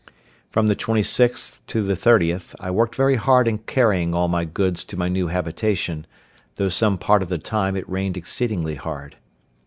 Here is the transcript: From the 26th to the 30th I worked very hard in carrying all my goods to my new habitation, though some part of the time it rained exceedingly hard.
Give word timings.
From 0.49 0.65
the 0.65 0.75
26th 0.75 1.59
to 1.67 1.83
the 1.83 1.93
30th 1.93 2.55
I 2.59 2.71
worked 2.71 2.95
very 2.95 3.17
hard 3.17 3.47
in 3.47 3.59
carrying 3.59 4.15
all 4.15 4.27
my 4.27 4.45
goods 4.45 4.83
to 4.85 4.97
my 4.97 5.07
new 5.07 5.27
habitation, 5.27 6.07
though 6.55 6.69
some 6.69 6.97
part 6.97 7.21
of 7.21 7.29
the 7.29 7.37
time 7.37 7.75
it 7.75 7.87
rained 7.87 8.17
exceedingly 8.17 8.73
hard. 8.73 9.17